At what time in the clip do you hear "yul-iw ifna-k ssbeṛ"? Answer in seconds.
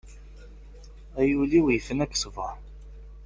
1.29-2.55